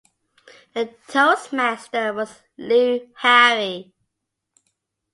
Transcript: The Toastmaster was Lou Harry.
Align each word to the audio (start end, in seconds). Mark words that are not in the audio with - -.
The 0.73 0.95
Toastmaster 1.09 2.11
was 2.11 2.41
Lou 2.57 3.07
Harry. 3.17 3.93